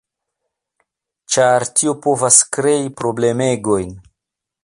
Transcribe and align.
ĉar 1.35 1.65
tio 1.81 1.93
povas 2.07 2.41
krei 2.57 2.91
problemegojn. 3.03 3.97